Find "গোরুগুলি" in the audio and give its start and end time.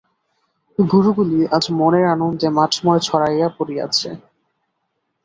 0.79-1.39